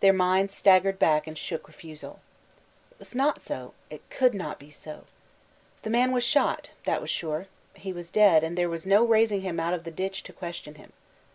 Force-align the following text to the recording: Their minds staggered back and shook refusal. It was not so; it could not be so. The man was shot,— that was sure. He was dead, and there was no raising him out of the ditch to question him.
Their 0.00 0.14
minds 0.14 0.54
staggered 0.54 0.98
back 0.98 1.26
and 1.26 1.36
shook 1.36 1.68
refusal. 1.68 2.20
It 2.90 2.98
was 3.00 3.14
not 3.14 3.42
so; 3.42 3.74
it 3.90 4.00
could 4.08 4.32
not 4.32 4.58
be 4.58 4.70
so. 4.70 5.04
The 5.82 5.90
man 5.90 6.10
was 6.10 6.24
shot,— 6.24 6.70
that 6.86 7.02
was 7.02 7.10
sure. 7.10 7.48
He 7.74 7.92
was 7.92 8.10
dead, 8.10 8.42
and 8.42 8.56
there 8.56 8.70
was 8.70 8.86
no 8.86 9.04
raising 9.04 9.42
him 9.42 9.60
out 9.60 9.74
of 9.74 9.84
the 9.84 9.90
ditch 9.90 10.22
to 10.22 10.32
question 10.32 10.76
him. 10.76 10.94